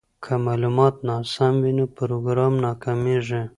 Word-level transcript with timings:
که 0.23 0.33
معلومات 0.45 0.95
ناسم 1.07 1.53
وي 1.63 1.71
نو 1.77 1.85
پروګرام 1.97 2.53
ناکامیږي. 2.65 3.41